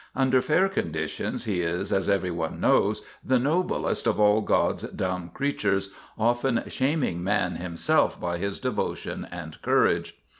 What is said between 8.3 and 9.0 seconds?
his devo